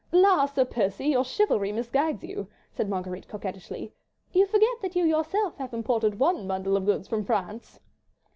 "La, 0.11 0.47
Sir 0.47 0.65
Percy, 0.65 1.09
your 1.09 1.23
chivalry 1.23 1.71
misguides 1.71 2.23
you," 2.23 2.47
said 2.71 2.89
Marguerite, 2.89 3.27
coquettishly, 3.27 3.93
"you 4.33 4.47
forget 4.47 4.81
that 4.81 4.95
you 4.95 5.03
yourself 5.05 5.55
have 5.57 5.75
imported 5.75 6.17
one 6.17 6.47
bundle 6.47 6.75
of 6.75 6.85
goods 6.87 7.07
from 7.07 7.23
France." 7.23 7.79